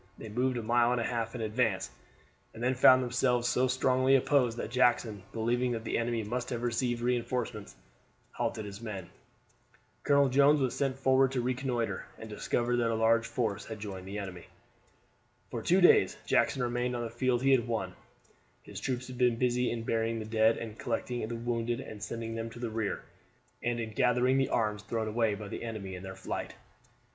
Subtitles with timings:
[0.17, 1.91] They moved a mile and a half in advance,
[2.55, 6.63] and then found themselves so strongly opposed that Jackson, believing that the enemy must have
[6.63, 7.75] received reinforcements,
[8.31, 9.11] halted his men.
[10.03, 14.07] Colonel Jones was sent forward to reconnoiter, and discovered that a large force had joined
[14.07, 14.47] the enemy.
[15.51, 17.93] For two days Jackson remained on the field he had won;
[18.63, 22.33] his troops had been busy in burying the dead, in collecting the wounded and sending
[22.33, 23.03] them to the rear,
[23.61, 26.55] and in gathering the arms thrown away by the enemy in their flight.